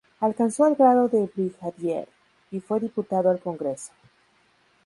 [0.19, 2.09] Alcanzó el grado de brigadier
[2.49, 3.91] y fue diputado al Congreso.